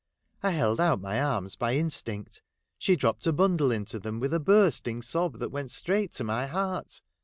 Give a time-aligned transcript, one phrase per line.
[0.41, 2.41] I held out my arms by instinct:
[2.79, 6.23] she dropped a bundle into them with a burst ing sob that went straight to
[6.23, 7.01] my heart.